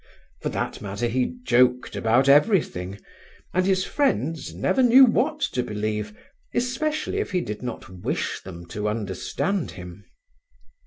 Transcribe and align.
For 0.41 0.49
that 0.49 0.81
matter 0.81 1.05
he 1.05 1.37
joked 1.43 1.95
about 1.95 2.27
everything, 2.27 2.97
and 3.53 3.67
his 3.67 3.83
friends 3.85 4.51
never 4.51 4.81
knew 4.81 5.05
what 5.05 5.41
to 5.53 5.61
believe, 5.61 6.17
especially 6.55 7.19
if 7.19 7.33
he 7.33 7.41
did 7.41 7.61
not 7.61 7.87
wish 7.87 8.41
them 8.41 8.65
to 8.69 8.89
understand 8.89 9.69
him. 9.77 10.05